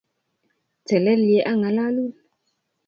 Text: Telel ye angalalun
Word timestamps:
Telel 0.87 1.21
ye 1.31 1.39
angalalun 1.51 2.11